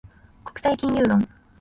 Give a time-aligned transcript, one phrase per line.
[0.43, 1.27] 国際金融論